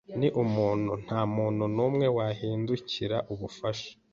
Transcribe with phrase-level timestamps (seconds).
[0.19, 3.91] Ni umuntu ntamuntu numwe wahindukirira ubufasha.